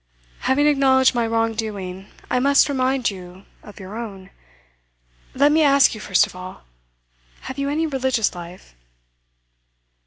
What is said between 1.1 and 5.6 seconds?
my wrong doing, I must remind you of your own. Let